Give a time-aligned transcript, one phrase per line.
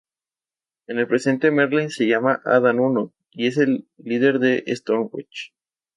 [0.87, 5.51] En el presente Merlín se llama Adán Uno y es el líder de Stormwatch.